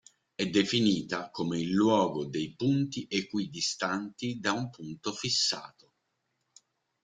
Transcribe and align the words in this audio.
È 0.33 0.47
definita 0.47 1.29
come 1.29 1.59
il 1.59 1.69
luogo 1.73 2.25
dei 2.25 2.55
punti 2.55 3.05
equidistanti 3.07 4.39
da 4.39 4.51
un 4.51 4.71
punto 4.71 5.13
fissato. 5.13 5.93